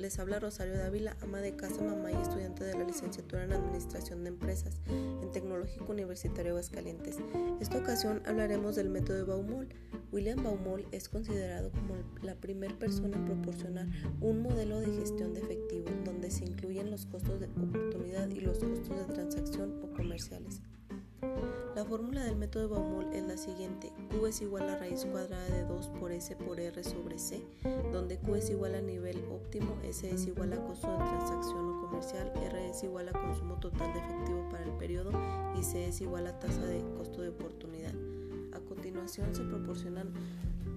[0.00, 4.24] Les habla Rosario Dávila, ama de casa, mamá y estudiante de la licenciatura en Administración
[4.24, 7.18] de Empresas en Tecnológico Universitario Aguascalientes.
[7.60, 9.68] Esta ocasión hablaremos del método de Baumol.
[10.10, 13.88] William Baumol es considerado como la primera persona en proporcionar
[14.20, 18.58] un modelo de gestión de efectivo donde se incluyen los costos de oportunidad y los
[18.58, 20.62] costos de transacción o comerciales.
[21.80, 23.90] La fórmula del método de Baumol es la siguiente.
[24.10, 27.42] Q es igual a raíz cuadrada de 2 por S por R sobre C,
[27.90, 31.80] donde Q es igual a nivel óptimo, S es igual a costo de transacción o
[31.80, 35.10] comercial, R es igual a consumo total de efectivo para el periodo
[35.58, 37.94] y C es igual a tasa de costo de oportunidad.
[38.52, 40.12] A continuación se proporcionan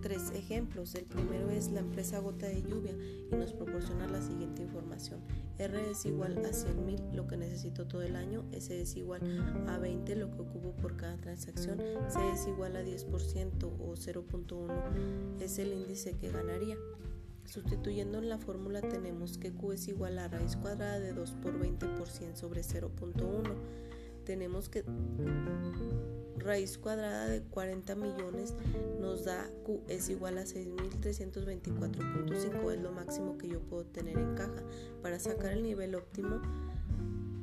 [0.00, 0.94] tres ejemplos.
[0.94, 2.94] El primero es la empresa Gota de Lluvia
[3.30, 5.20] y nos proporciona la siguiente información.
[5.58, 8.44] R es igual a 100.000, lo que necesito todo el año.
[8.52, 9.20] S es igual
[9.68, 11.78] a 20, lo que ocupo por cada transacción.
[12.08, 16.76] C es igual a 10% o 0.1 es el índice que ganaría.
[17.44, 21.60] Sustituyendo en la fórmula tenemos que Q es igual a raíz cuadrada de 2 por
[21.60, 23.54] 20% sobre 0.1.
[24.24, 24.84] Tenemos que
[26.40, 28.54] raíz cuadrada de 40 millones
[28.98, 34.34] nos da Q es igual a 6.324.5, es lo máximo que yo puedo tener en
[34.34, 34.62] caja.
[35.02, 36.40] Para sacar el nivel óptimo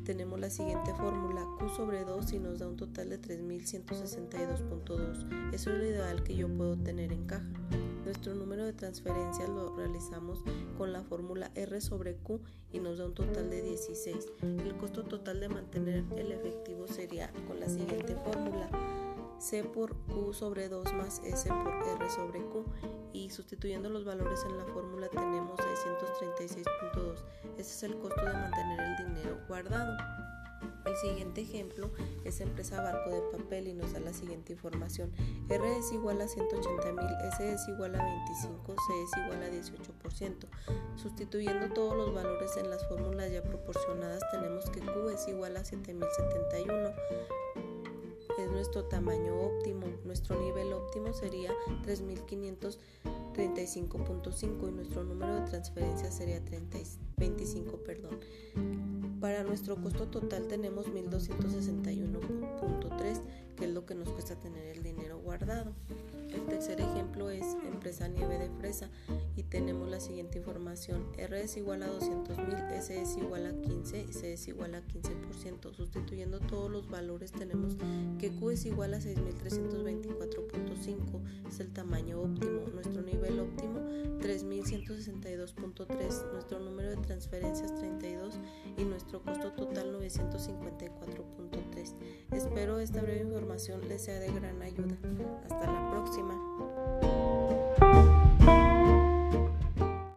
[0.04, 5.54] tenemos la siguiente fórmula, Q sobre 2 y nos da un total de 3.162.2.
[5.54, 7.67] Eso es lo ideal que yo puedo tener en caja.
[8.08, 10.40] Nuestro número de transferencias lo realizamos
[10.78, 12.40] con la fórmula R sobre Q
[12.72, 14.30] y nos da un total de 16.
[14.64, 18.70] El costo total de mantener el efectivo sería con la siguiente fórmula.
[19.40, 22.64] C por Q sobre 2 más S por R sobre Q
[23.12, 27.26] y sustituyendo los valores en la fórmula tenemos 636.2.
[27.58, 29.98] Ese es el costo de mantener el dinero guardado.
[31.02, 31.90] Siguiente ejemplo
[32.26, 35.12] es empresa barco de papel y nos da la siguiente información.
[35.50, 40.48] R es igual a 180.000, S es igual a 25, C es igual a 18%.
[40.96, 45.64] Sustituyendo todos los valores en las fórmulas ya proporcionadas tenemos que Q es igual a
[45.64, 46.94] 7071
[48.38, 49.88] es nuestro tamaño óptimo.
[50.06, 51.52] Nuestro nivel óptimo sería
[51.86, 56.80] 3535.5 y nuestro número de transferencias sería 30,
[57.18, 57.78] 25.
[57.78, 58.20] Perdón.
[59.20, 63.22] Para nuestro costo total tenemos 1261.3,
[63.56, 65.74] que es lo que nos cuesta tener el dinero guardado.
[66.30, 68.92] El tercer ejemplo es empresa nieve de fresa
[69.36, 71.08] y tenemos la siguiente información.
[71.18, 74.86] R es igual a 200.000, S es igual a 15 y C es igual a
[74.86, 75.74] 15%.
[75.74, 77.76] Sustituyendo todos los valores tenemos
[78.20, 82.68] que Q es igual a 6.324.5, es el tamaño óptimo.
[82.74, 83.80] Nuestro nivel óptimo
[84.20, 88.34] 3.162.3, nuestro número de transferencias 32
[88.78, 88.84] y
[89.22, 91.94] costo total 954.3.
[92.32, 94.98] Espero esta breve información les sea de gran ayuda.
[95.44, 96.77] Hasta la próxima.